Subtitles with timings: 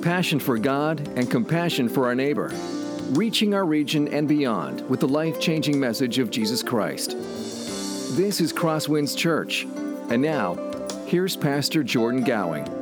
[0.00, 2.50] passion for God and compassion for our neighbor,
[3.10, 7.10] reaching our region and beyond with the life changing message of Jesus Christ.
[8.16, 9.66] This is Crosswinds Church.
[10.10, 10.54] And now,
[11.06, 12.79] here's Pastor Jordan Gowing.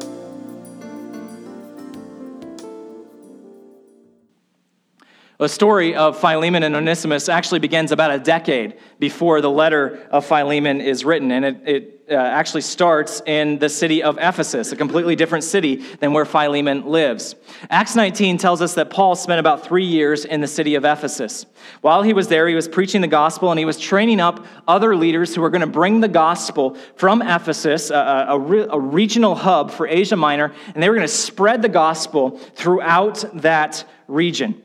[5.39, 10.27] The story of Philemon and Onesimus actually begins about a decade before the letter of
[10.27, 14.77] Philemon is written, and it, it uh, actually starts in the city of Ephesus, a
[14.77, 17.37] completely different city than where Philemon lives.
[17.71, 21.47] Acts 19 tells us that Paul spent about three years in the city of Ephesus.
[21.83, 24.97] While he was there, he was preaching the gospel and he was training up other
[24.97, 28.37] leaders who were going to bring the gospel from Ephesus, a, a,
[28.71, 33.25] a regional hub for Asia Minor, and they were going to spread the gospel throughout
[33.35, 34.63] that region.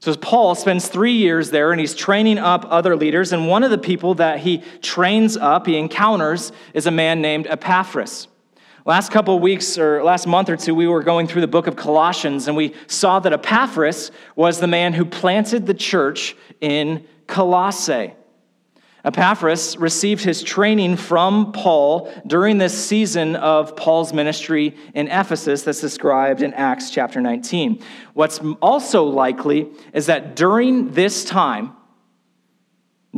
[0.00, 3.32] So Paul spends three years there and he's training up other leaders.
[3.32, 7.46] And one of the people that he trains up, he encounters, is a man named
[7.46, 8.26] Epaphras.
[8.86, 11.76] Last couple weeks or last month or two, we were going through the book of
[11.76, 18.14] Colossians and we saw that Epaphras was the man who planted the church in Colossae.
[19.04, 25.80] Epaphras received his training from Paul during this season of Paul's ministry in Ephesus that's
[25.80, 27.82] described in Acts chapter 19.
[28.12, 31.74] What's also likely is that during this time,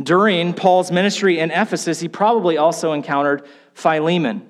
[0.01, 4.49] during Paul's ministry in Ephesus, he probably also encountered Philemon.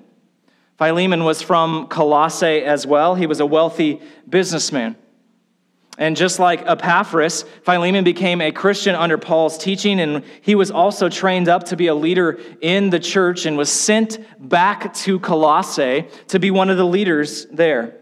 [0.78, 3.14] Philemon was from Colossae as well.
[3.14, 4.96] He was a wealthy businessman.
[5.96, 11.08] And just like Epaphras, Philemon became a Christian under Paul's teaching, and he was also
[11.08, 16.06] trained up to be a leader in the church and was sent back to Colossae
[16.28, 18.00] to be one of the leaders there.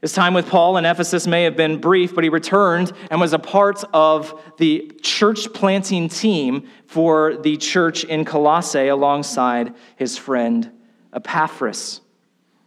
[0.00, 3.32] His time with Paul in Ephesus may have been brief, but he returned and was
[3.32, 10.70] a part of the church planting team for the church in Colossae alongside his friend
[11.12, 12.01] Epaphras.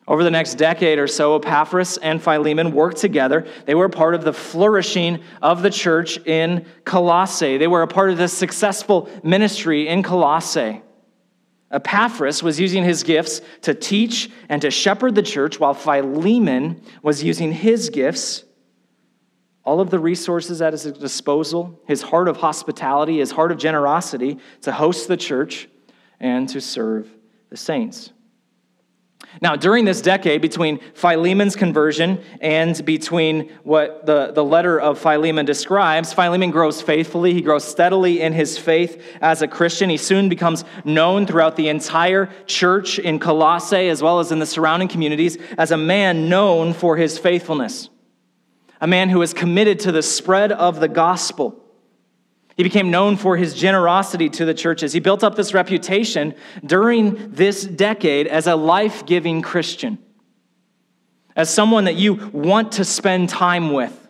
[0.08, 3.48] Over the next decade or so, Epaphras and Philemon worked together.
[3.66, 7.58] They were a part of the flourishing of the church in Colossae.
[7.58, 10.84] They were a part of the successful ministry in Colossae.
[11.72, 17.24] Epaphras was using his gifts to teach and to shepherd the church, while Philemon was
[17.24, 18.44] using his gifts,
[19.64, 24.38] all of the resources at his disposal, his heart of hospitality, his heart of generosity,
[24.62, 25.68] to host the church
[26.20, 27.10] and to serve
[27.50, 28.12] the saints.
[29.42, 35.46] Now, during this decade between Philemon's conversion and between what the, the letter of Philemon
[35.46, 37.34] describes, Philemon grows faithfully.
[37.34, 39.90] He grows steadily in his faith as a Christian.
[39.90, 44.46] He soon becomes known throughout the entire church in Colossae as well as in the
[44.46, 47.90] surrounding communities as a man known for his faithfulness,
[48.80, 51.65] a man who is committed to the spread of the gospel.
[52.56, 54.94] He became known for his generosity to the churches.
[54.94, 56.34] He built up this reputation
[56.66, 59.98] during this decade as a life giving Christian,
[61.36, 64.08] as someone that you want to spend time with,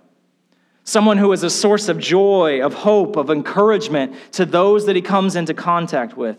[0.83, 5.01] someone who is a source of joy, of hope, of encouragement to those that he
[5.01, 6.37] comes into contact with.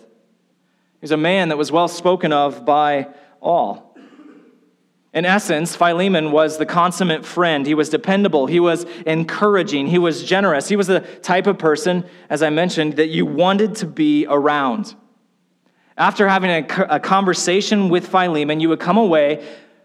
[1.01, 3.09] He's a man that was well spoken of by
[3.41, 3.86] all.
[5.17, 7.67] In essence, Philemon was the consummate friend.
[7.67, 8.45] He was dependable.
[8.45, 9.87] He was encouraging.
[9.87, 10.69] He was generous.
[10.69, 14.95] He was the type of person, as I mentioned, that you wanted to be around.
[15.97, 19.43] After having a, a conversation with Philemon, you would come away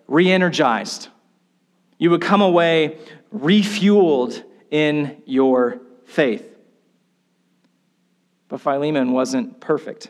[0.10, 1.08] re energized.
[1.98, 2.98] You would come away
[3.34, 6.46] refueled in your faith.
[8.50, 10.10] But Philemon wasn't perfect.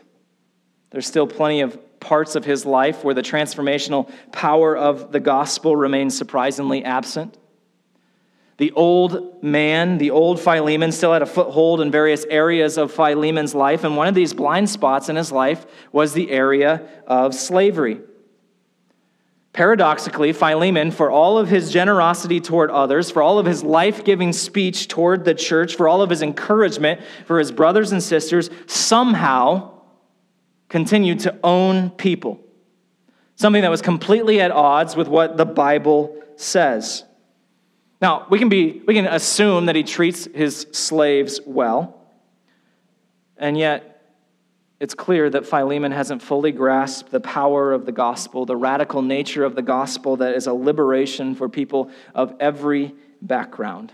[0.90, 5.74] There's still plenty of parts of his life where the transformational power of the gospel
[5.74, 7.38] remains surprisingly absent.
[8.58, 13.54] The old man, the old Philemon, still had a foothold in various areas of Philemon's
[13.54, 18.00] life, and one of these blind spots in his life was the area of slavery.
[19.52, 24.32] Paradoxically, Philemon, for all of his generosity toward others, for all of his life giving
[24.32, 29.71] speech toward the church, for all of his encouragement for his brothers and sisters, somehow
[30.72, 32.40] continued to own people,
[33.34, 37.04] something that was completely at odds with what the Bible says.
[38.00, 42.00] Now, we can, be, we can assume that he treats his slaves well,
[43.36, 44.02] and yet
[44.80, 49.44] it's clear that Philemon hasn't fully grasped the power of the gospel, the radical nature
[49.44, 53.92] of the gospel that is a liberation for people of every background.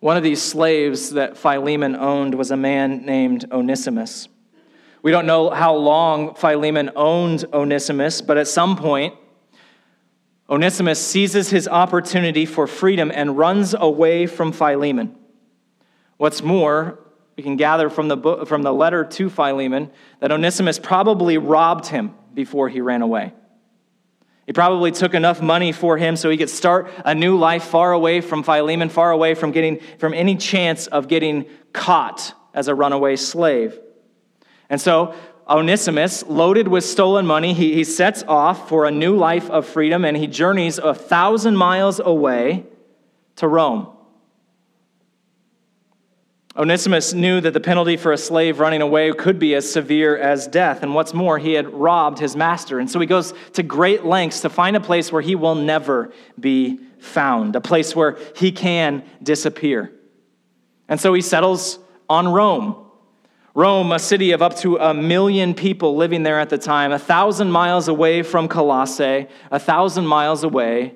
[0.00, 4.26] One of these slaves that Philemon owned was a man named Onesimus.
[5.02, 9.14] We don't know how long Philemon owned Onesimus, but at some point,
[10.48, 15.14] Onesimus seizes his opportunity for freedom and runs away from Philemon.
[16.16, 16.98] What's more,
[17.36, 21.86] we can gather from the, book, from the letter to Philemon that Onesimus probably robbed
[21.86, 23.32] him before he ran away.
[24.44, 27.92] He probably took enough money for him so he could start a new life far
[27.92, 32.74] away from Philemon, far away from getting from any chance of getting caught as a
[32.74, 33.78] runaway slave.
[34.70, 35.14] And so
[35.48, 40.04] Onesimus, loaded with stolen money, he, he sets off for a new life of freedom
[40.04, 42.64] and he journeys a thousand miles away
[43.36, 43.88] to Rome.
[46.56, 50.46] Onesimus knew that the penalty for a slave running away could be as severe as
[50.46, 50.82] death.
[50.82, 52.78] And what's more, he had robbed his master.
[52.78, 56.12] And so he goes to great lengths to find a place where he will never
[56.38, 59.92] be found, a place where he can disappear.
[60.88, 61.78] And so he settles
[62.08, 62.89] on Rome.
[63.54, 66.98] Rome, a city of up to a million people living there at the time, a
[66.98, 70.94] thousand miles away from Colossae, a thousand miles away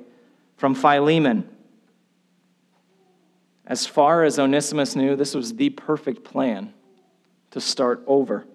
[0.57, 1.49] from Philemon.
[3.67, 6.73] As far as Onesimus knew, this was the perfect plan
[7.51, 8.47] to start over.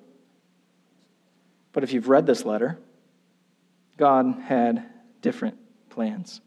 [1.74, 2.78] But if you've read this letter,
[3.98, 4.86] God had
[5.22, 5.58] different
[5.90, 6.42] plans.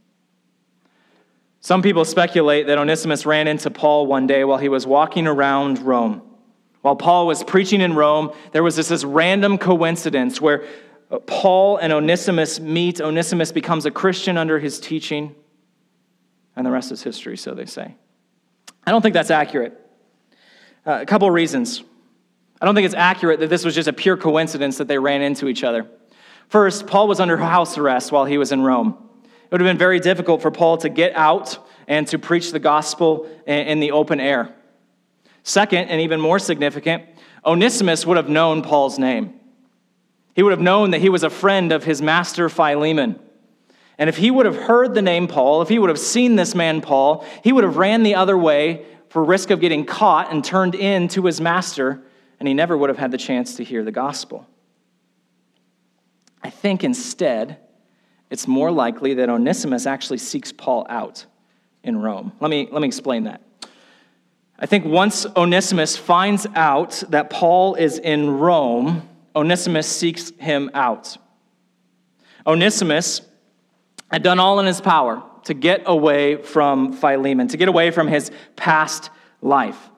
[1.60, 5.78] Some people speculate that Onesimus ran into Paul one day while he was walking around
[5.80, 6.22] Rome.
[6.82, 10.64] While Paul was preaching in Rome, there was this, this random coincidence where
[11.26, 13.00] Paul and Onesimus meet.
[13.00, 15.34] Onesimus becomes a Christian under his teaching,
[16.56, 17.94] and the rest is history, so they say.
[18.84, 19.78] I don't think that's accurate.
[20.84, 21.84] Uh, a couple of reasons.
[22.60, 25.22] I don't think it's accurate that this was just a pure coincidence that they ran
[25.22, 25.86] into each other.
[26.48, 28.96] First, Paul was under house arrest while he was in Rome.
[29.24, 32.58] It would have been very difficult for Paul to get out and to preach the
[32.58, 34.54] gospel in the open air.
[35.42, 37.04] Second, and even more significant,
[37.44, 39.40] Onesimus would have known Paul's name.
[40.34, 43.18] He would have known that he was a friend of his master Philemon.
[43.98, 46.54] And if he would have heard the name Paul, if he would have seen this
[46.54, 50.42] man Paul, he would have ran the other way for risk of getting caught and
[50.42, 52.02] turned in to his master,
[52.40, 54.46] and he never would have had the chance to hear the gospel.
[56.42, 57.58] I think instead,
[58.30, 61.26] it's more likely that Onesimus actually seeks Paul out
[61.84, 62.32] in Rome.
[62.40, 63.42] Let me, let me explain that.
[64.62, 71.16] I think once Onesimus finds out that Paul is in Rome, Onesimus seeks him out.
[72.46, 73.22] Onesimus
[74.08, 78.06] had done all in his power to get away from Philemon, to get away from
[78.06, 79.10] his past
[79.40, 79.90] life.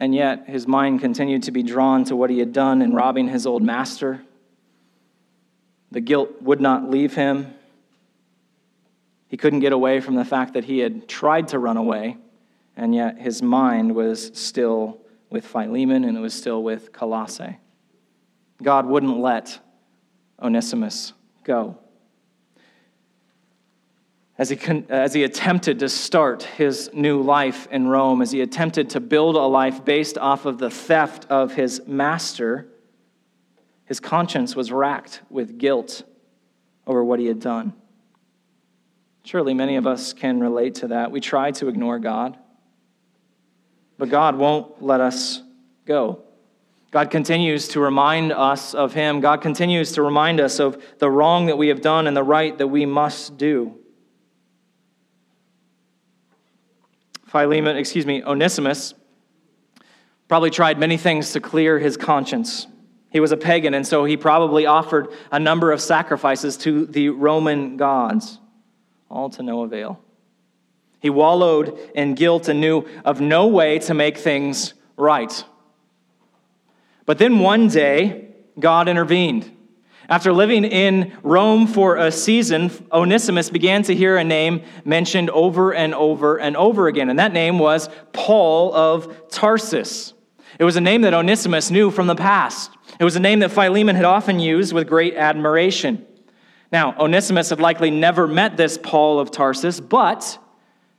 [0.00, 3.28] And yet, his mind continued to be drawn to what he had done in robbing
[3.28, 4.22] his old master.
[5.92, 7.54] The guilt would not leave him.
[9.28, 12.16] He couldn't get away from the fact that he had tried to run away,
[12.76, 15.00] and yet his mind was still
[15.30, 17.58] with Philemon and it was still with Colossae.
[18.62, 19.58] God wouldn't let
[20.40, 21.12] Onesimus
[21.44, 21.78] go
[24.38, 24.58] as he,
[24.90, 29.34] as he attempted to start his new life in Rome, as he attempted to build
[29.34, 32.66] a life based off of the theft of his master,
[33.86, 36.02] his conscience was racked with guilt
[36.86, 37.72] over what he had done.
[39.24, 41.10] Surely many of us can relate to that.
[41.10, 42.36] We try to ignore God,
[43.98, 45.42] but God won't let us
[45.84, 46.22] go.
[46.90, 49.20] God continues to remind us of Him.
[49.20, 52.56] God continues to remind us of the wrong that we have done and the right
[52.58, 53.78] that we must do.
[57.26, 58.94] Philemon, excuse me, Onesimus,
[60.28, 62.66] probably tried many things to clear his conscience.
[63.10, 67.10] He was a pagan, and so he probably offered a number of sacrifices to the
[67.10, 68.38] Roman gods,
[69.10, 70.00] all to no avail.
[71.06, 75.44] He wallowed in guilt and knew of no way to make things right.
[77.04, 79.48] But then one day, God intervened.
[80.08, 85.72] After living in Rome for a season, Onesimus began to hear a name mentioned over
[85.72, 90.12] and over and over again, and that name was Paul of Tarsus.
[90.58, 92.72] It was a name that Onesimus knew from the past.
[92.98, 96.04] It was a name that Philemon had often used with great admiration.
[96.72, 100.38] Now, Onesimus had likely never met this Paul of Tarsus, but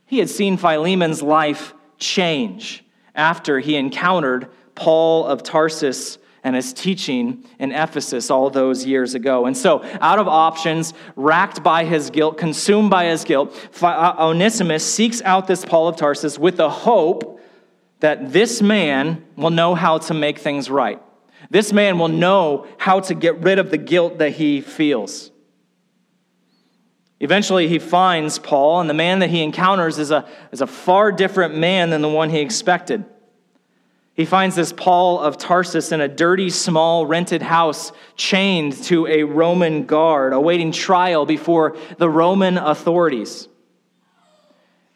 [0.08, 2.82] he had seen Philemon's life change
[3.14, 9.44] after he encountered Paul of Tarsus and his teaching in Ephesus all those years ago.
[9.44, 14.84] And so, out of options, racked by his guilt, consumed by his guilt, uh, Onesimus
[14.84, 17.40] seeks out this Paul of Tarsus with the hope
[18.00, 21.02] that this man will know how to make things right.
[21.50, 25.32] This man will know how to get rid of the guilt that he feels.
[27.20, 31.10] Eventually, he finds Paul, and the man that he encounters is a, is a far
[31.10, 33.04] different man than the one he expected.
[34.14, 39.22] He finds this Paul of Tarsus in a dirty, small, rented house, chained to a
[39.22, 43.48] Roman guard, awaiting trial before the Roman authorities.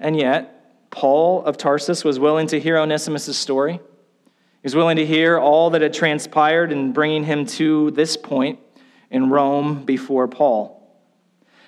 [0.01, 3.75] And yet, Paul of Tarsus was willing to hear Onesimus' story.
[3.75, 3.81] He
[4.65, 8.59] was willing to hear all that had transpired in bringing him to this point
[9.11, 10.82] in Rome before Paul.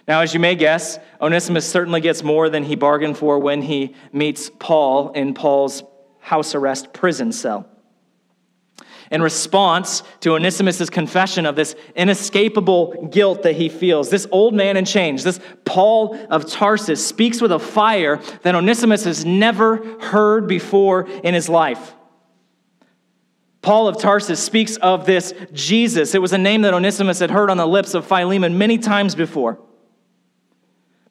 [0.07, 3.95] Now, as you may guess, Onesimus certainly gets more than he bargained for when he
[4.13, 5.83] meets Paul in Paul's
[6.21, 7.69] house arrest prison cell.
[9.11, 14.77] In response to Onesimus' confession of this inescapable guilt that he feels, this old man
[14.77, 20.49] in chains, this Paul of Tarsus, speaks with a fire that Onesimus has never heard
[20.49, 21.95] before in his life.
[23.63, 26.15] Paul of Tarsus speaks of this Jesus.
[26.15, 29.15] It was a name that Onesimus had heard on the lips of Philemon many times
[29.15, 29.59] before.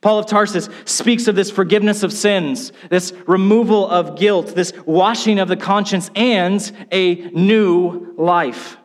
[0.03, 5.39] Paul of Tarsus speaks of this forgiveness of sins, this removal of guilt, this washing
[5.39, 8.75] of the conscience, and a new life.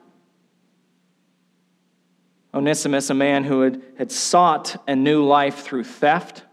[2.54, 6.44] Onesimus, a man who had, had sought a new life through theft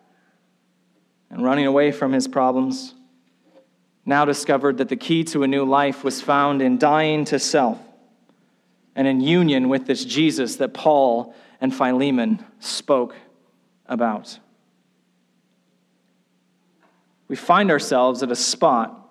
[1.29, 2.95] and running away from his problems,
[4.03, 7.77] now discovered that the key to a new life was found in dying to self
[8.95, 13.15] and in union with this Jesus that Paul and Philemon spoke
[13.85, 14.39] about
[17.27, 19.01] we find ourselves at a spot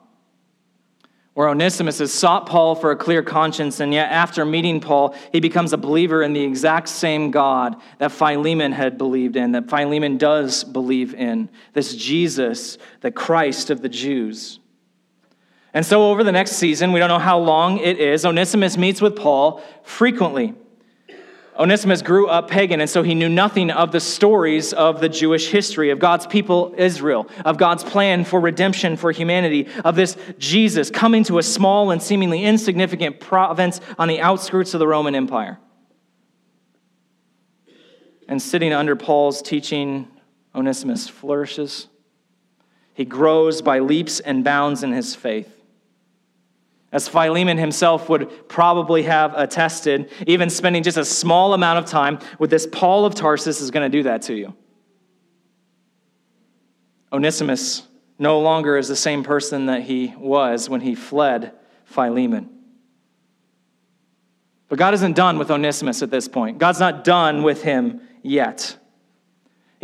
[1.34, 5.40] where Onesimus has sought Paul for a clear conscience, and yet after meeting Paul, he
[5.40, 10.16] becomes a believer in the exact same God that Philemon had believed in, that Philemon
[10.16, 14.60] does believe in this Jesus, the Christ of the Jews.
[15.74, 19.00] And so, over the next season, we don't know how long it is, Onesimus meets
[19.00, 20.54] with Paul frequently.
[21.56, 25.48] Onesimus grew up pagan, and so he knew nothing of the stories of the Jewish
[25.48, 30.90] history, of God's people, Israel, of God's plan for redemption for humanity, of this Jesus
[30.90, 35.60] coming to a small and seemingly insignificant province on the outskirts of the Roman Empire.
[38.26, 40.08] And sitting under Paul's teaching,
[40.54, 41.86] Onesimus flourishes.
[42.94, 45.53] He grows by leaps and bounds in his faith.
[46.94, 52.20] As Philemon himself would probably have attested, even spending just a small amount of time
[52.38, 54.54] with this Paul of Tarsus is going to do that to you.
[57.12, 57.82] Onesimus
[58.16, 61.52] no longer is the same person that he was when he fled
[61.84, 62.48] Philemon.
[64.68, 66.58] But God isn't done with Onesimus at this point.
[66.58, 68.76] God's not done with him yet.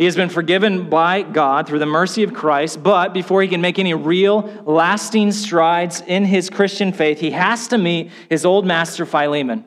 [0.01, 3.61] He has been forgiven by God through the mercy of Christ, but before he can
[3.61, 8.65] make any real, lasting strides in his Christian faith, he has to meet his old
[8.65, 9.63] master Philemon.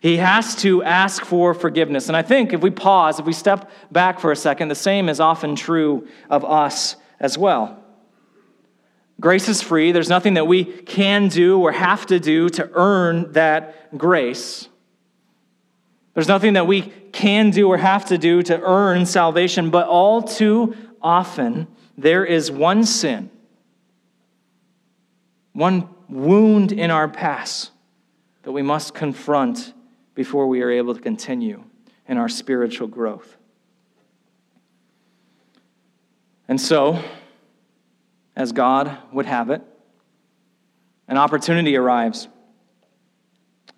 [0.00, 2.08] He has to ask for forgiveness.
[2.08, 5.08] And I think if we pause, if we step back for a second, the same
[5.08, 7.80] is often true of us as well.
[9.20, 9.92] Grace is free.
[9.92, 14.68] There's nothing that we can do or have to do to earn that grace.
[16.14, 20.22] There's nothing that we can do or have to do to earn salvation, but all
[20.22, 23.30] too often there is one sin,
[25.52, 27.70] one wound in our past
[28.42, 29.72] that we must confront
[30.14, 31.62] before we are able to continue
[32.08, 33.36] in our spiritual growth.
[36.48, 37.00] And so,
[38.34, 39.62] as God would have it,
[41.06, 42.26] an opportunity arrives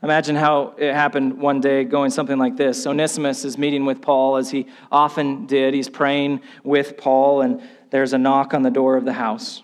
[0.02, 2.86] Imagine how it happened one day going something like this.
[2.86, 5.74] Onesimus is meeting with Paul as he often did.
[5.74, 9.62] He's praying with Paul, and there's a knock on the door of the house.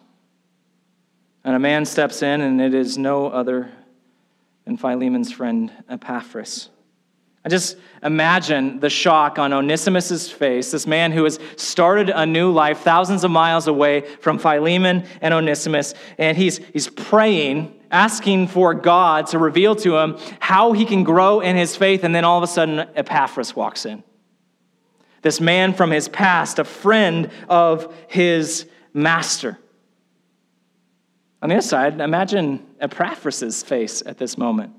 [1.42, 3.72] And a man steps in, and it is no other
[4.64, 6.68] than Philemon's friend Epaphras.
[7.44, 12.52] I just imagine the shock on Onesimus's face, this man who has started a new
[12.52, 18.74] life thousands of miles away from Philemon and Onesimus, and he's, he's praying asking for
[18.74, 22.38] God to reveal to him how he can grow in his faith, and then all
[22.38, 24.02] of a sudden, Epaphras walks in.
[25.22, 29.58] This man from his past, a friend of his master.
[31.42, 34.72] On the other side, imagine Epaphras' face at this moment.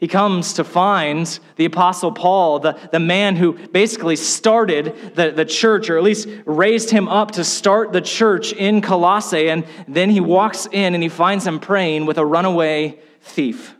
[0.00, 5.44] He comes to find the Apostle Paul, the, the man who basically started the, the
[5.44, 9.50] church, or at least raised him up to start the church in Colossae.
[9.50, 13.76] And then he walks in and he finds him praying with a runaway thief.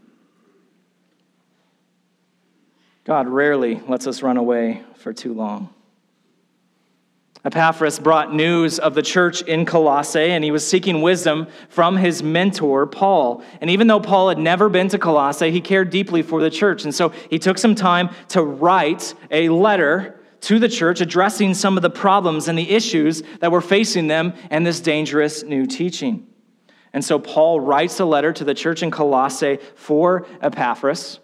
[3.05, 5.73] God rarely lets us run away for too long.
[7.45, 12.23] Epaphras brought news of the church in Colossae, and he was seeking wisdom from his
[12.23, 13.43] mentor, Paul.
[13.63, 16.85] And even though Paul had never been to Colossae, he cared deeply for the church.
[16.85, 21.77] And so he took some time to write a letter to the church addressing some
[21.77, 26.27] of the problems and the issues that were facing them and this dangerous new teaching.
[26.93, 31.21] And so Paul writes a letter to the church in Colossae for Epaphras.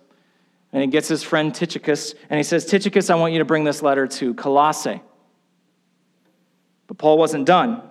[0.73, 3.65] And he gets his friend Tychicus, and he says, Tychicus, I want you to bring
[3.65, 5.01] this letter to Colossae.
[6.87, 7.83] But Paul wasn't done.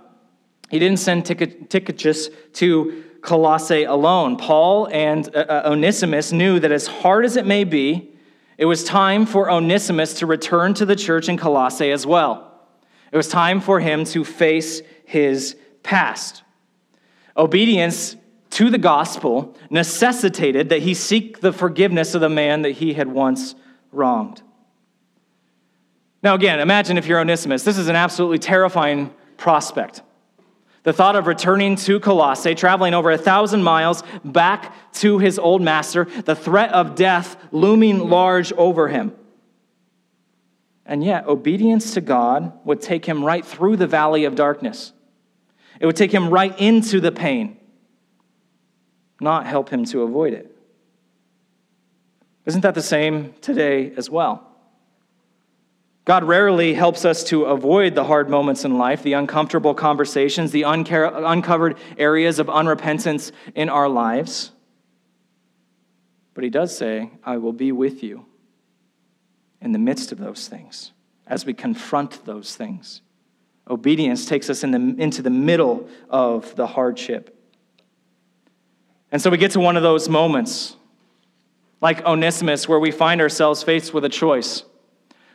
[0.70, 4.38] He didn't send Tychicus to Colossae alone.
[4.38, 8.12] Paul and uh, uh, Onesimus knew that as hard as it may be
[8.58, 12.54] it was time for Onesimus to return to the church in Colossae as well.
[13.12, 16.44] It was time for him to face his past.
[17.36, 18.16] Obedience
[18.52, 23.10] to the gospel necessitated that he seek the forgiveness of the man that he had
[23.10, 23.56] once
[23.92, 24.42] wronged.
[26.26, 27.62] Now, again, imagine if you're Onesimus.
[27.62, 30.02] This is an absolutely terrifying prospect.
[30.82, 35.62] The thought of returning to Colossae, traveling over a thousand miles back to his old
[35.62, 39.14] master, the threat of death looming large over him.
[40.84, 44.94] And yet, obedience to God would take him right through the valley of darkness.
[45.80, 47.58] It would take him right into the pain,
[49.22, 50.58] not help him to avoid it.
[52.48, 54.55] Isn't that the same today as well?
[56.06, 60.62] God rarely helps us to avoid the hard moments in life, the uncomfortable conversations, the
[60.62, 64.52] uncovered areas of unrepentance in our lives.
[66.36, 68.28] But He does say, I will be with you
[69.62, 70.92] in the midst of those things
[71.26, 73.02] as we confront those things.
[73.68, 77.36] Obedience takes us in the, into the middle of the hardship.
[79.12, 80.76] And so we get to one of those moments,
[81.82, 84.64] like Onesimus, where we find ourselves faced with a choice.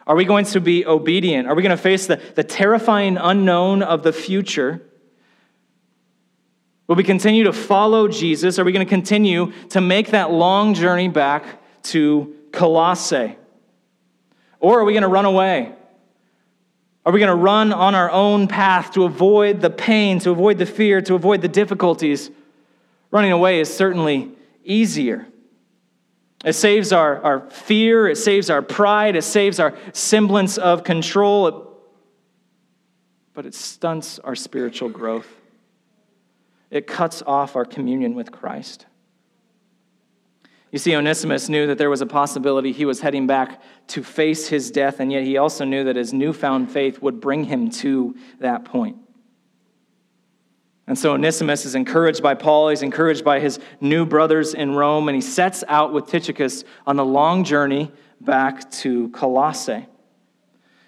[0.06, 1.48] Are we going to be obedient?
[1.48, 4.82] Are we going to face the, the terrifying unknown of the future?
[6.86, 8.58] Will we continue to follow Jesus?
[8.58, 11.44] Are we going to continue to make that long journey back
[11.84, 13.36] to Colossae?
[14.58, 15.72] Or are we going to run away?
[17.06, 20.58] Are we going to run on our own path to avoid the pain, to avoid
[20.58, 22.30] the fear, to avoid the difficulties?
[23.10, 24.30] Running away is certainly
[24.64, 25.26] easier.
[26.44, 31.78] It saves our, our fear, it saves our pride, it saves our semblance of control,
[33.34, 35.28] but it stunts our spiritual growth.
[36.70, 38.86] It cuts off our communion with Christ.
[40.70, 44.48] You see, Onesimus knew that there was a possibility he was heading back to face
[44.48, 48.14] his death, and yet he also knew that his newfound faith would bring him to
[48.38, 48.96] that point.
[50.90, 55.08] And so Onesimus is encouraged by Paul, he's encouraged by his new brothers in Rome,
[55.08, 59.86] and he sets out with Tychicus on the long journey back to Colossae.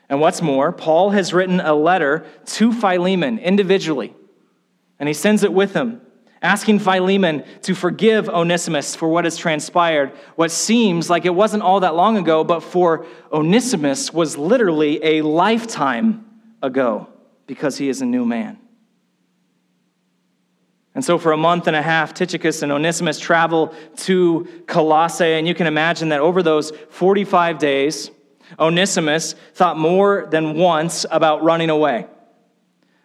[0.09, 4.13] And what's more, Paul has written a letter to Philemon individually,
[4.99, 6.01] and he sends it with him,
[6.43, 10.11] asking Philemon to forgive Onesimus for what has transpired.
[10.35, 15.23] What seems like it wasn't all that long ago, but for Onesimus was literally a
[15.23, 16.27] lifetime
[16.61, 17.07] ago
[17.47, 18.59] because he is a new man.
[20.95, 25.49] And so, for a month and a half, Tychicus and Onesimus travel to Colossae, and
[25.49, 28.11] you can imagine that over those 45 days,
[28.59, 32.07] Onesimus thought more than once about running away,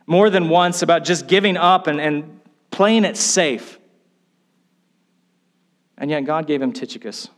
[0.05, 3.79] more than once about just giving up and, and playing it safe.
[5.97, 7.29] And yet, God gave him Tychicus.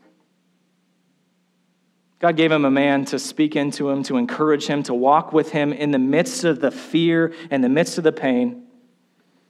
[2.17, 5.51] God gave him a man to speak into him, to encourage him, to walk with
[5.51, 8.65] him in the midst of the fear, in the midst of the pain.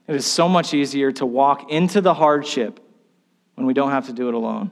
[0.10, 2.80] It is so much easier to walk into the hardship
[3.54, 4.72] when we don't have to do it alone.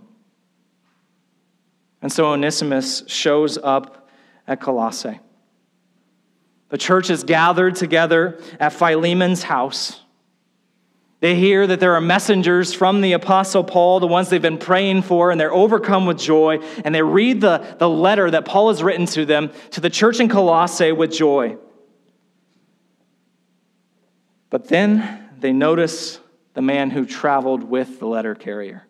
[2.02, 4.10] And so Onesimus shows up
[4.48, 5.20] at Colossae.
[6.70, 10.02] The church is gathered together at Philemon's house.
[11.20, 15.04] They hear that there are messengers from the Apostle Paul, the ones they've been praying
[15.04, 16.58] for, and they're overcome with joy.
[16.84, 20.20] And they read the, the letter that Paul has written to them, to the church
[20.20, 21.58] in Colossae, with joy.
[24.50, 26.20] But then they notice
[26.54, 28.88] the man who traveled with the letter carrier.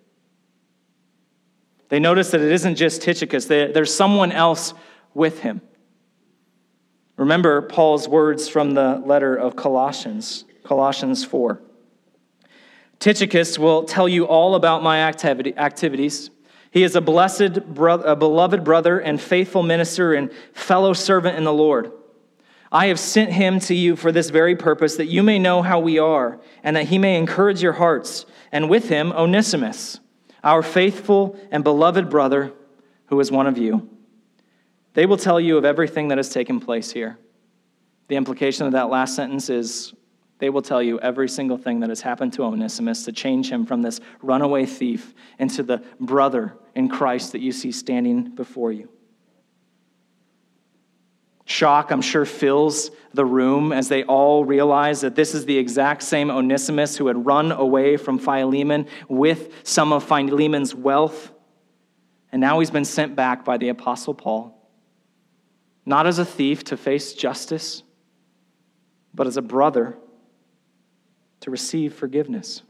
[1.90, 4.74] They notice that it isn't just Tychicus, there's someone else
[5.14, 5.62] with him.
[7.18, 11.62] Remember Paul's words from the letter of Colossians, Colossians 4.
[13.00, 16.30] Tychicus will tell you all about my activity, activities.
[16.72, 21.44] He is a blessed, bro- a beloved brother and faithful minister and fellow servant in
[21.44, 21.92] the Lord.
[22.72, 25.80] I have sent him to you for this very purpose, that you may know how
[25.80, 30.00] we are, and that he may encourage your hearts, and with him Onesimus,
[30.44, 32.52] our faithful and beloved brother,
[33.08, 33.90] who is one of you.
[34.94, 37.18] They will tell you of everything that has taken place here.
[38.08, 39.94] The implication of that last sentence is
[40.40, 43.66] they will tell you every single thing that has happened to Onesimus to change him
[43.66, 48.90] from this runaway thief into the brother in Christ that you see standing before you.
[51.50, 56.04] Shock, I'm sure, fills the room as they all realize that this is the exact
[56.04, 61.32] same Onesimus who had run away from Philemon with some of Philemon's wealth.
[62.34, 64.70] And now he's been sent back by the Apostle Paul,
[65.86, 67.82] not as a thief to face justice,
[69.14, 69.98] but as a brother
[71.40, 72.62] to receive forgiveness.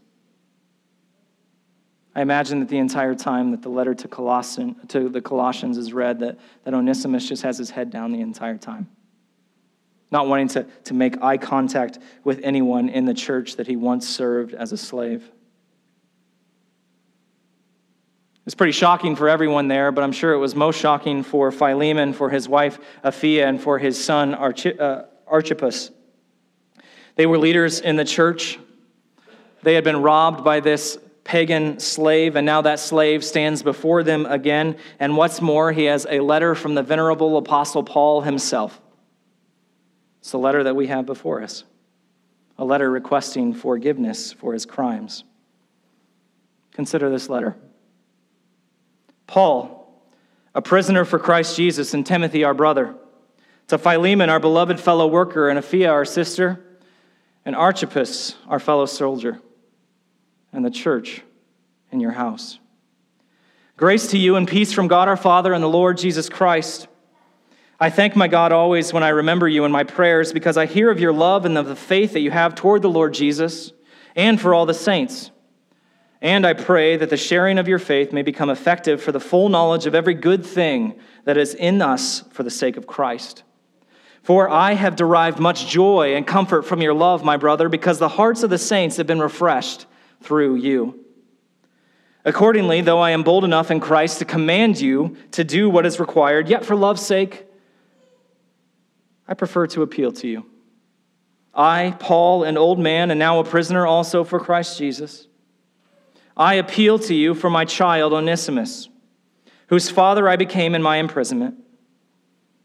[2.18, 6.22] I imagine that the entire time that the letter to, to the Colossians is read,
[6.22, 8.90] that, that Onesimus just has his head down the entire time,
[10.10, 14.10] not wanting to, to make eye contact with anyone in the church that he once
[14.10, 15.30] served as a slave.
[18.48, 22.14] It's pretty shocking for everyone there, but I'm sure it was most shocking for Philemon,
[22.14, 25.92] for his wife Apphia, and for his son uh, Archippus.
[27.16, 28.58] They were leaders in the church.
[29.62, 34.26] They had been robbed by this pagan slave, and now that slave stands before them
[34.26, 34.78] again.
[34.98, 38.80] And what's more, he has a letter from the venerable Apostle Paul himself.
[40.22, 41.64] It's the letter that we have before us
[42.60, 45.24] a letter requesting forgiveness for his crimes.
[46.72, 47.56] Consider this letter.
[49.28, 50.02] Paul,
[50.56, 52.96] a prisoner for Christ Jesus, and Timothy, our brother,
[53.68, 56.60] to Philemon, our beloved fellow worker, and Apphia, our sister,
[57.46, 59.40] and Archippus, our fellow soldier,
[60.52, 61.22] and the church
[61.92, 62.60] in your house.
[63.78, 66.88] Grace to you and peace from God our Father and the Lord Jesus Christ.
[67.80, 70.90] I thank my God always when I remember you in my prayers because I hear
[70.90, 73.72] of your love and of the faith that you have toward the Lord Jesus
[74.16, 75.30] and for all the saints.
[76.22, 79.50] And I pray that the sharing of your faith may become effective for the full
[79.50, 83.44] knowledge of every good thing that is in us for the sake of Christ.
[84.24, 88.10] For I have derived much joy and comfort from your love, my brother, because the
[88.10, 89.86] hearts of the saints have been refreshed
[90.22, 91.04] through you.
[92.26, 96.00] Accordingly, though I am bold enough in Christ to command you to do what is
[96.00, 97.46] required, yet for love's sake,
[99.28, 100.46] I prefer to appeal to you.
[101.54, 105.28] I, Paul, an old man, and now a prisoner also for Christ Jesus
[106.38, 108.90] I appeal to you for my child Onesimus,
[109.70, 111.56] whose father I became in my imprisonment.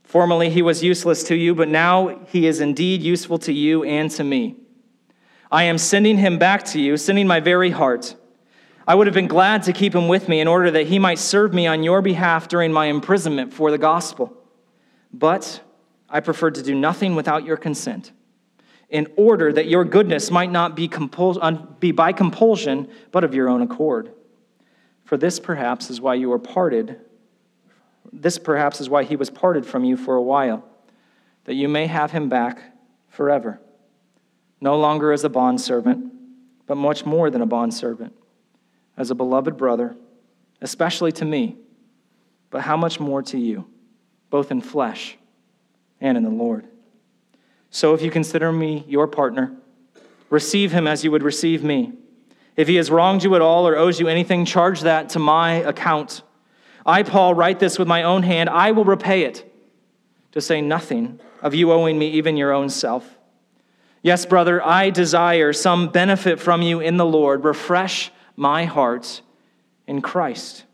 [0.04, 4.10] Formerly he was useless to you, but now he is indeed useful to you and
[4.10, 4.56] to me.
[5.52, 8.16] I am sending him back to you, sending my very heart.
[8.88, 11.18] I would have been glad to keep him with me in order that he might
[11.18, 14.34] serve me on your behalf during my imprisonment for the gospel.
[15.12, 15.60] But
[16.08, 18.12] I preferred to do nothing without your consent
[18.88, 23.50] in order that your goodness might not be, compul- be by compulsion, but of your
[23.50, 24.10] own accord.
[25.04, 26.98] For this perhaps is why you were parted.
[28.10, 30.64] This perhaps is why he was parted from you for a while,
[31.44, 32.62] that you may have him back
[33.08, 33.60] forever,
[34.62, 36.12] no longer as a bondservant,
[36.66, 38.14] but much more than a bondservant,
[38.96, 39.96] as a beloved brother,
[40.60, 41.56] especially to me,
[42.48, 43.66] but how much more to you,
[44.30, 45.18] both in flesh
[46.00, 46.64] and in the Lord.
[47.70, 49.52] So if you consider me your partner,
[50.30, 51.94] receive him as you would receive me.
[52.54, 55.54] If he has wronged you at all or owes you anything, charge that to my
[55.54, 56.22] account.
[56.86, 58.48] I, Paul, write this with my own hand.
[58.48, 59.52] I will repay it,
[60.32, 63.18] to say nothing of you owing me even your own self.
[64.02, 67.44] Yes, brother, I desire some benefit from you in the Lord.
[67.44, 69.22] Refresh my heart
[69.86, 70.64] in Christ.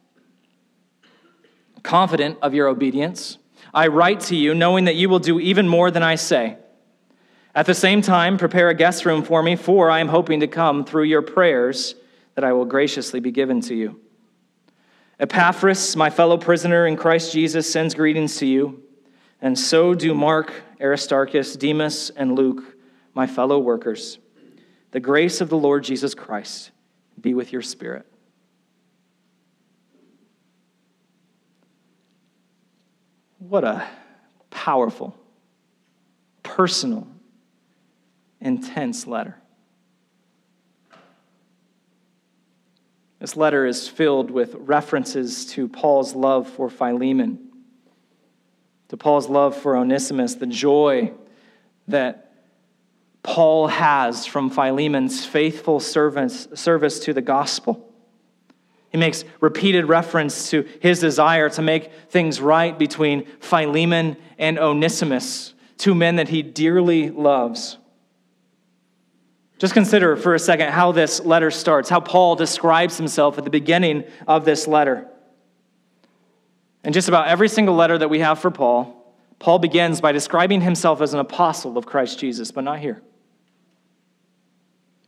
[1.83, 3.37] Confident of your obedience,
[3.75, 6.57] I write to you, knowing that you will do even more than I say.
[7.55, 10.47] At the same time, prepare a guest room for me, for I am hoping to
[10.47, 11.95] come through your prayers
[12.35, 14.01] that I will graciously be given to you.
[15.21, 18.83] Epaphras, my fellow prisoner in Christ Jesus, sends greetings to you,
[19.43, 22.78] and so do Mark, Aristarchus, Demas, and Luke,
[23.18, 24.20] my fellow workers.
[24.92, 26.70] The grace of the Lord Jesus Christ
[27.20, 28.07] be with your spirit.
[33.40, 33.85] What a
[34.50, 35.16] powerful,
[36.44, 37.09] personal,
[38.40, 39.35] intense letter.
[43.18, 47.48] This letter is filled with references to Paul's love for Philemon,
[48.90, 51.11] to Paul's love for Onesimus, the joy
[51.88, 52.28] that
[53.22, 57.85] Paul has from Philemon's faithful service, service to the gospel.
[58.90, 65.52] He makes repeated reference to his desire to make things right between Philemon and Onesimus,
[65.76, 67.76] two men that he dearly loves.
[69.59, 73.50] Just consider for a second how this letter starts, how Paul describes himself at the
[73.50, 75.09] beginning of this letter.
[76.85, 78.98] And just about every single letter that we have for Paul,
[79.38, 83.01] Paul begins by describing himself as an apostle of Christ Jesus, but not here.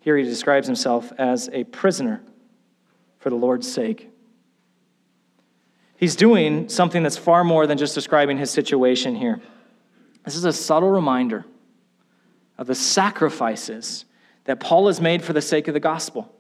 [0.01, 2.23] Here he describes himself as a prisoner
[3.19, 4.11] for the Lord's sake.
[5.97, 9.41] He's doing something that's far more than just describing his situation here.
[10.25, 11.45] This is a subtle reminder
[12.57, 14.07] of the sacrifices
[14.45, 16.35] that Paul has made for the sake of the gospel.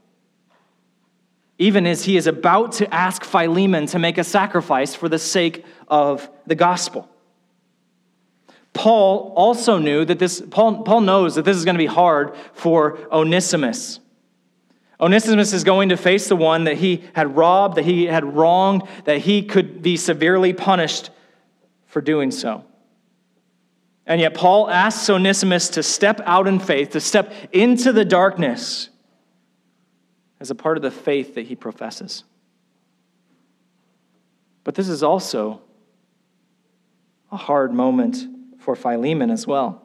[1.58, 5.66] Even as he is about to ask Philemon to make a sacrifice for the sake
[5.88, 7.10] of the gospel.
[8.80, 12.34] Paul also knew that this, Paul, Paul knows that this is going to be hard
[12.54, 14.00] for Onesimus.
[14.98, 18.84] Onesimus is going to face the one that he had robbed, that he had wronged,
[19.04, 21.10] that he could be severely punished
[21.84, 22.64] for doing so.
[24.06, 28.88] And yet, Paul asks Onesimus to step out in faith, to step into the darkness
[30.40, 32.24] as a part of the faith that he professes.
[34.64, 35.60] But this is also
[37.30, 39.82] a hard moment for Philemon as well.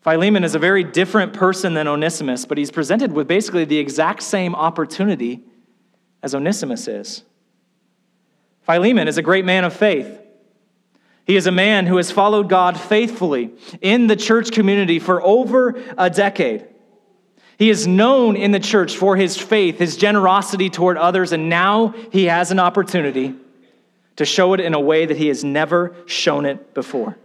[0.00, 4.22] Philemon is a very different person than Onesimus, but he's presented with basically the exact
[4.22, 5.44] same opportunity
[6.22, 7.22] as Onesimus is.
[8.62, 10.18] Philemon is a great man of faith.
[11.26, 15.80] He is a man who has followed God faithfully in the church community for over
[15.98, 16.66] a decade.
[17.58, 21.94] He is known in the church for his faith, his generosity toward others, and now
[22.10, 23.34] he has an opportunity
[24.20, 27.16] to show it in a way that he has never shown it before.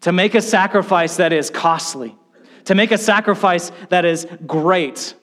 [0.00, 2.16] To make a sacrifice that is costly,
[2.64, 5.14] to make a sacrifice that is great,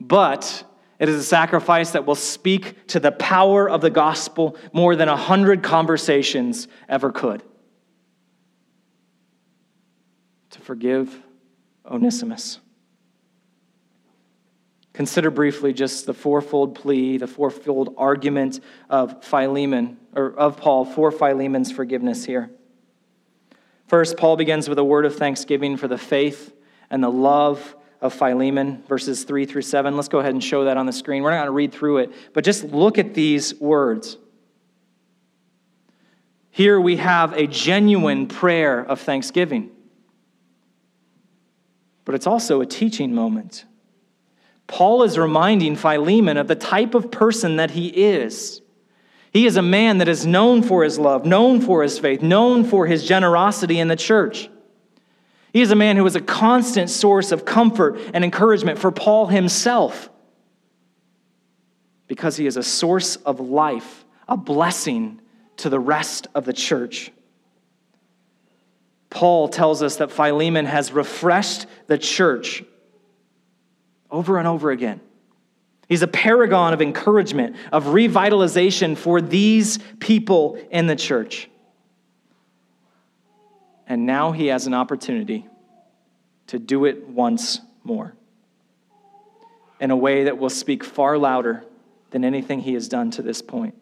[0.00, 0.64] but
[0.98, 5.10] it is a sacrifice that will speak to the power of the gospel more than
[5.10, 7.42] a hundred conversations ever could.
[10.52, 11.14] To forgive
[11.84, 12.58] Onesimus.
[14.92, 21.10] Consider briefly just the fourfold plea, the fourfold argument of Philemon, or of Paul for
[21.10, 22.50] Philemon's forgiveness here.
[23.86, 26.54] First, Paul begins with a word of thanksgiving for the faith
[26.90, 29.96] and the love of Philemon, verses 3 through 7.
[29.96, 31.22] Let's go ahead and show that on the screen.
[31.22, 34.18] We're not going to read through it, but just look at these words.
[36.50, 39.70] Here we have a genuine prayer of thanksgiving,
[42.04, 43.64] but it's also a teaching moment.
[44.72, 48.62] Paul is reminding Philemon of the type of person that he is.
[49.30, 52.64] He is a man that is known for his love, known for his faith, known
[52.64, 54.48] for his generosity in the church.
[55.52, 59.26] He is a man who is a constant source of comfort and encouragement for Paul
[59.26, 60.08] himself
[62.06, 65.20] because he is a source of life, a blessing
[65.58, 67.12] to the rest of the church.
[69.10, 72.64] Paul tells us that Philemon has refreshed the church
[74.12, 75.00] over and over again.
[75.88, 81.50] He's a paragon of encouragement, of revitalization for these people in the church.
[83.86, 85.46] And now he has an opportunity
[86.46, 88.14] to do it once more
[89.80, 91.64] in a way that will speak far louder
[92.10, 93.74] than anything he has done to this point.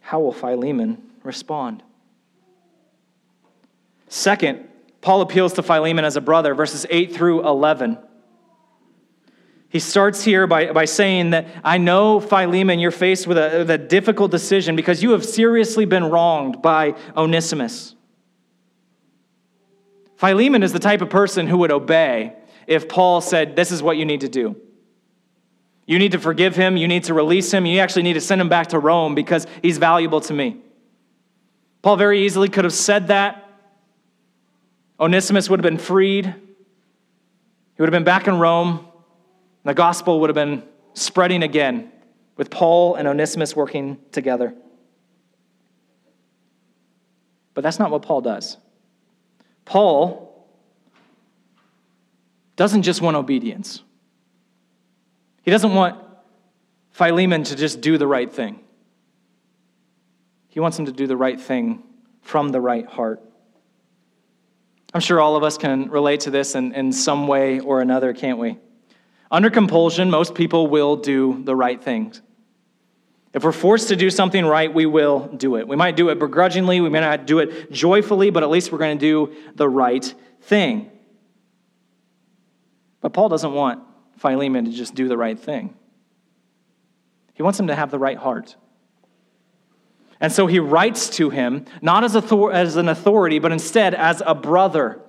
[0.00, 1.82] How will Philemon respond?
[4.08, 4.68] Second,
[5.02, 7.98] Paul appeals to Philemon as a brother, verses 8 through 11.
[9.68, 13.70] He starts here by, by saying that I know, Philemon, you're faced with a, with
[13.70, 17.96] a difficult decision because you have seriously been wronged by Onesimus.
[20.16, 22.36] Philemon is the type of person who would obey
[22.68, 24.56] if Paul said, This is what you need to do.
[25.84, 28.40] You need to forgive him, you need to release him, you actually need to send
[28.40, 30.58] him back to Rome because he's valuable to me.
[31.80, 33.41] Paul very easily could have said that
[35.02, 36.26] Onesimus would have been freed.
[36.26, 38.86] He would have been back in Rome.
[39.64, 40.62] The gospel would have been
[40.94, 41.90] spreading again
[42.36, 44.54] with Paul and Onesimus working together.
[47.52, 48.56] But that's not what Paul does.
[49.64, 50.46] Paul
[52.54, 53.82] doesn't just want obedience,
[55.42, 55.98] he doesn't want
[56.92, 58.60] Philemon to just do the right thing.
[60.46, 61.82] He wants him to do the right thing
[62.20, 63.20] from the right heart.
[64.94, 68.12] I'm sure all of us can relate to this in, in some way or another,
[68.12, 68.58] can't we?
[69.30, 72.20] Under compulsion, most people will do the right things.
[73.32, 75.66] If we're forced to do something right, we will do it.
[75.66, 78.78] We might do it begrudgingly, we may not do it joyfully, but at least we're
[78.78, 80.90] going to do the right thing.
[83.00, 83.82] But Paul doesn't want
[84.18, 85.74] Philemon to just do the right thing,
[87.32, 88.56] he wants him to have the right heart.
[90.22, 94.22] And so he writes to him, not as, author- as an authority, but instead as
[94.24, 95.00] a brother.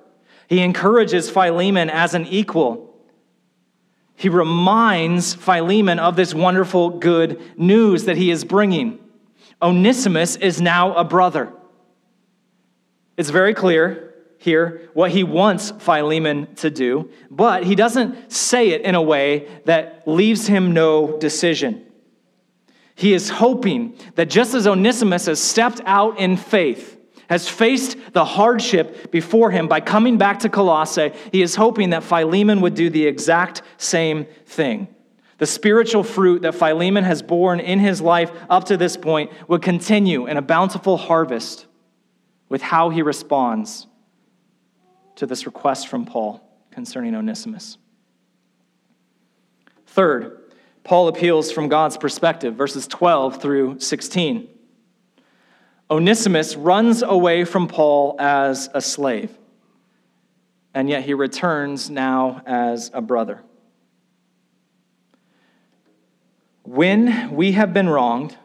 [0.47, 2.97] He encourages Philemon as an equal.
[4.15, 8.97] He reminds Philemon of this wonderful good news that he is bringing.
[9.61, 11.53] Onesimus is now a brother.
[13.15, 18.81] It's very clear here what he wants Philemon to do, but he doesn't say it
[18.81, 21.85] in a way that leaves him no decision.
[22.95, 28.25] He is hoping that just as Onesimus has stepped out in faith, has faced the
[28.25, 32.89] hardship before him by coming back to Colossae, he is hoping that Philemon would do
[32.89, 34.87] the exact same thing.
[35.39, 39.61] The spiritual fruit that Philemon has borne in his life up to this point would
[39.61, 41.65] continue in a bountiful harvest
[42.49, 43.87] with how he responds
[45.15, 46.41] to this request from Paul.
[46.73, 47.77] concerning Onesimus.
[49.85, 50.42] Third,
[50.83, 54.49] Paul appeals from God's perspective, verses 12 through 16.
[55.89, 59.31] Onesimus runs away from Paul as a slave,
[60.73, 63.41] and yet he returns now as a brother.
[66.63, 68.37] When we have been wronged,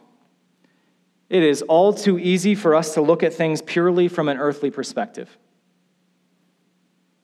[1.29, 4.71] it is all too easy for us to look at things purely from an earthly
[4.71, 5.37] perspective,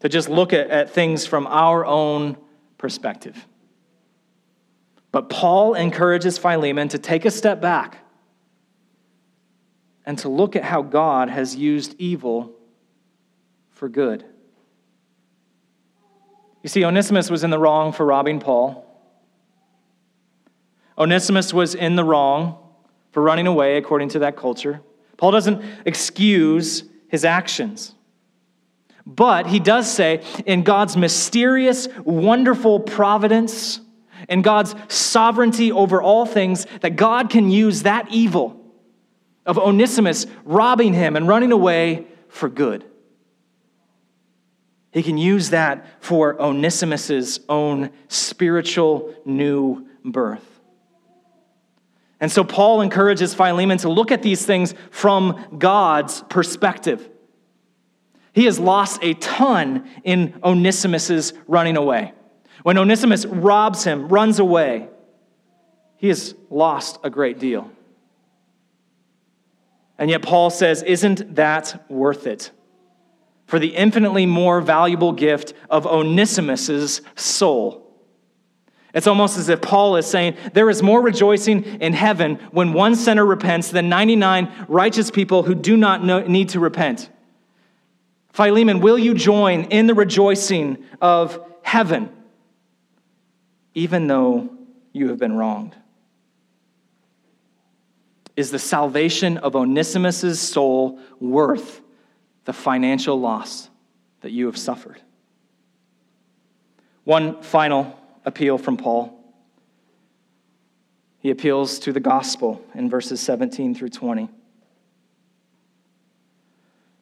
[0.02, 2.38] to just look at, at things from our own
[2.78, 3.46] perspective.
[5.16, 8.00] But Paul encourages Philemon to take a step back
[10.06, 12.52] and to look at how God has used evil
[13.70, 14.26] for good.
[16.64, 18.86] You see, Onesimus was in the wrong for robbing Paul.
[20.98, 22.58] Onesimus was in the wrong
[23.14, 24.82] for running away according to that culture.
[25.16, 27.96] Paul doesn't excuse his actions.
[29.06, 33.80] But he does say, in God's mysterious, wonderful providence,
[34.30, 38.62] and God's sovereignty over all things, that God can use that evil
[39.46, 42.84] of Onesimus robbing him and running away for good.
[44.92, 50.56] He can use that for Onesimus's own spiritual new birth.
[52.20, 57.10] And so Paul encourages Philemon to look at these things from God's perspective.
[58.32, 62.14] He has lost a ton in Onesimus's running away.
[62.66, 64.90] When Onesimus robs him, runs away,
[65.98, 67.70] he has lost a great deal.
[70.00, 72.50] And yet, Paul says, Isn't that worth it?
[73.46, 77.86] For the infinitely more valuable gift of Onesimus's soul.
[78.96, 82.96] It's almost as if Paul is saying, There is more rejoicing in heaven when one
[82.96, 87.12] sinner repents than 99 righteous people who do not know, need to repent.
[88.34, 92.10] Philemon, will you join in the rejoicing of heaven?
[93.76, 94.50] Even though
[94.94, 95.76] you have been wronged?
[98.36, 101.82] Is the salvation of Onesimus' soul worth
[102.46, 103.70] the financial loss
[104.22, 105.02] that you have suffered?
[107.04, 109.12] One final appeal from Paul.
[111.20, 114.30] He appeals to the gospel in verses 17 through 20.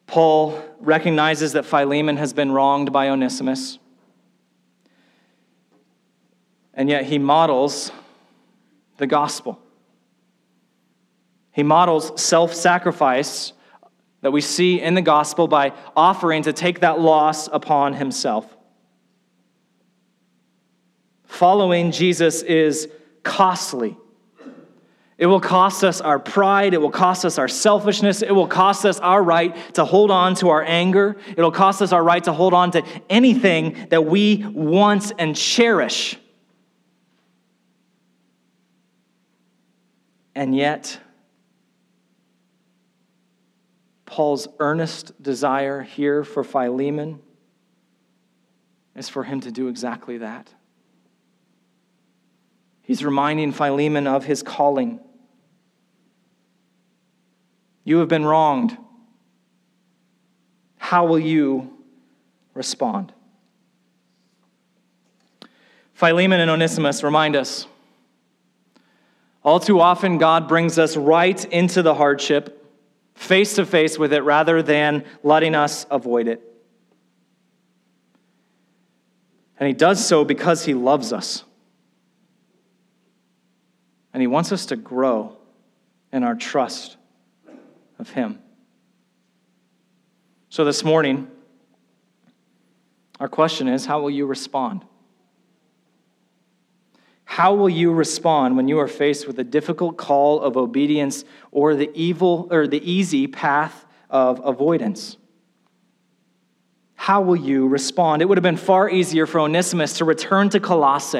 [0.06, 3.78] Paul recognizes that Philemon has been wronged by Onesimus.
[6.76, 7.92] And yet he models
[8.96, 9.60] the gospel.
[11.52, 13.52] He models self sacrifice
[14.22, 18.56] that we see in the gospel by offering to take that loss upon himself.
[21.26, 22.88] Following Jesus is
[23.22, 23.96] costly.
[25.16, 26.74] It will cost us our pride.
[26.74, 28.22] It will cost us our selfishness.
[28.22, 31.16] It will cost us our right to hold on to our anger.
[31.36, 36.16] It'll cost us our right to hold on to anything that we want and cherish.
[40.34, 40.98] And yet,
[44.06, 47.20] Paul's earnest desire here for Philemon
[48.94, 50.52] is for him to do exactly that.
[52.82, 55.00] He's reminding Philemon of his calling.
[57.82, 58.76] You have been wronged.
[60.76, 61.72] How will you
[62.52, 63.12] respond?
[65.94, 67.66] Philemon and Onesimus remind us
[69.44, 72.66] all too often, God brings us right into the hardship,
[73.14, 76.42] face to face with it, rather than letting us avoid it.
[79.60, 81.44] And He does so because He loves us.
[84.14, 85.36] And He wants us to grow
[86.10, 86.96] in our trust
[87.98, 88.38] of Him.
[90.48, 91.28] So this morning,
[93.20, 94.86] our question is how will you respond?
[97.24, 101.74] How will you respond when you are faced with a difficult call of obedience or
[101.74, 105.16] the evil or the easy path of avoidance?
[106.94, 108.22] How will you respond?
[108.22, 111.18] It would have been far easier for Onesimus to return to Colossae.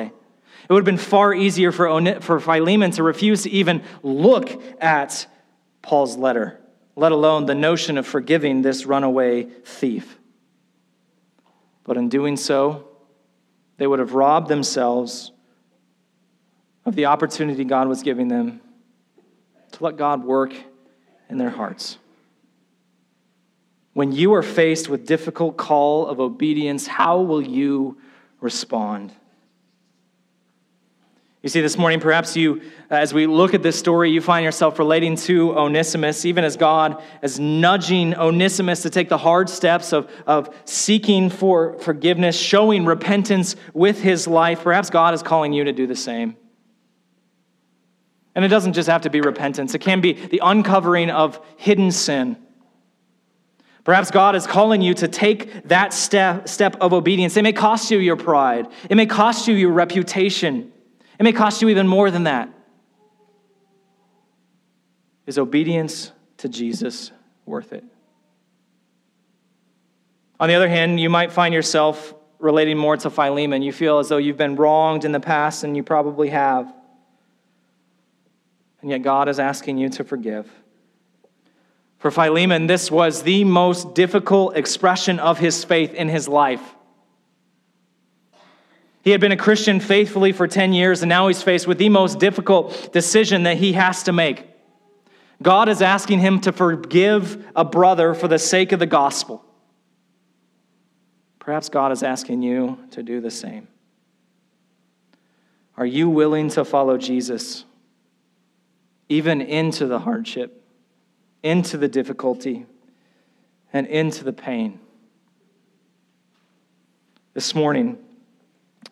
[0.68, 4.62] It would have been far easier for, On- for Philemon to refuse to even look
[4.80, 5.26] at
[5.82, 6.58] Paul's letter,
[6.96, 10.18] let alone the notion of forgiving this runaway thief.
[11.84, 12.88] But in doing so,
[13.76, 15.32] they would have robbed themselves
[16.84, 18.60] of the opportunity God was giving them
[19.72, 20.54] to let God work
[21.28, 21.98] in their hearts.
[23.92, 27.96] When you are faced with difficult call of obedience, how will you
[28.40, 29.12] respond?
[31.42, 34.44] You see, this morning, perhaps you, uh, as we look at this story, you find
[34.44, 39.92] yourself relating to Onesimus, even as God is nudging Onesimus to take the hard steps
[39.92, 44.62] of, of seeking for forgiveness, showing repentance with his life.
[44.62, 46.34] Perhaps God is calling you to do the same.
[48.34, 51.90] And it doesn't just have to be repentance, it can be the uncovering of hidden
[51.90, 52.36] sin.
[53.84, 57.36] Perhaps God is calling you to take that step, step of obedience.
[57.36, 60.70] It may cost you your pride, it may cost you your reputation.
[61.18, 62.48] It may cost you even more than that.
[65.26, 67.12] Is obedience to Jesus
[67.46, 67.84] worth it?
[70.40, 73.62] On the other hand, you might find yourself relating more to Philemon.
[73.62, 76.72] You feel as though you've been wronged in the past, and you probably have.
[78.84, 80.46] And yet, God is asking you to forgive.
[81.96, 86.60] For Philemon, this was the most difficult expression of his faith in his life.
[89.00, 91.88] He had been a Christian faithfully for 10 years, and now he's faced with the
[91.88, 94.46] most difficult decision that he has to make.
[95.42, 99.42] God is asking him to forgive a brother for the sake of the gospel.
[101.38, 103.66] Perhaps God is asking you to do the same.
[105.74, 107.64] Are you willing to follow Jesus,
[109.08, 110.62] even into the hardship,
[111.42, 112.66] into the difficulty,
[113.72, 114.80] and into the pain?
[117.34, 117.98] This morning,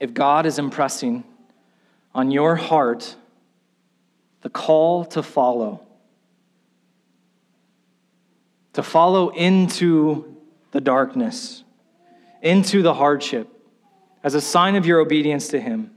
[0.01, 1.25] if God is impressing
[2.15, 3.15] on your heart
[4.41, 5.87] the call to follow,
[8.73, 10.37] to follow into
[10.73, 11.63] the darkness,
[12.43, 13.49] into the hardship,
[14.25, 15.93] as a sign of your obedience to Him,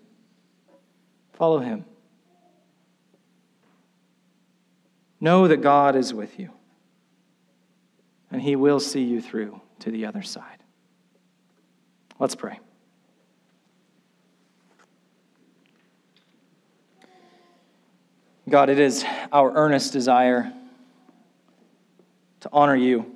[1.33, 1.85] follow Him.
[5.25, 6.51] Know that God is with you,
[8.29, 10.59] and He will see you through to the other side.
[12.19, 12.59] Let's pray.
[18.47, 20.53] God, it is our earnest desire
[22.41, 23.11] to honor you.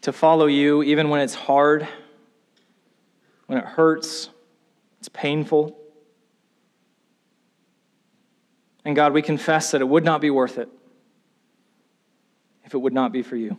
[0.00, 1.86] To follow you even when it's hard,
[3.46, 4.28] when it hurts,
[5.02, 5.76] it's painful.
[8.84, 10.68] And God, we confess that it would not be worth it
[12.64, 13.58] if it would not be for you.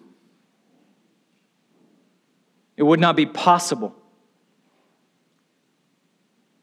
[2.77, 3.93] It would not be possible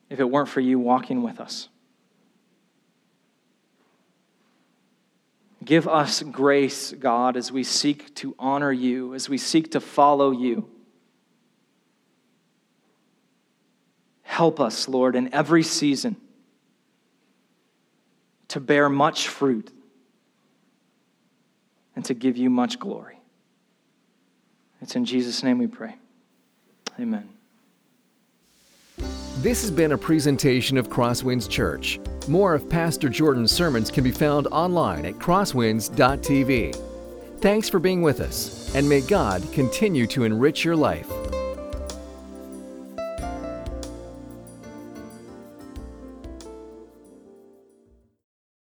[0.08, 1.68] if it weren't for you walking with us.
[5.62, 10.30] Give us grace, God, as we seek to honor you, as we seek to follow
[10.30, 10.70] you.
[14.30, 16.14] Help us, Lord, in every season
[18.46, 19.72] to bear much fruit
[21.96, 23.18] and to give you much glory.
[24.80, 25.96] It's in Jesus' name we pray.
[27.00, 27.28] Amen.
[29.38, 31.98] This has been a presentation of Crosswinds Church.
[32.28, 36.76] More of Pastor Jordan's sermons can be found online at crosswinds.tv.
[37.40, 41.10] Thanks for being with us, and may God continue to enrich your life.